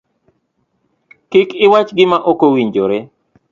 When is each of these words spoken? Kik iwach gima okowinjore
Kik 1.31 1.49
iwach 1.65 1.89
gima 1.97 2.17
okowinjore 2.31 2.97